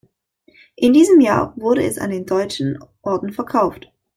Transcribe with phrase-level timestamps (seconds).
[0.75, 3.93] In diesem Jahr wurde es an den Deutschen Orden verkauft.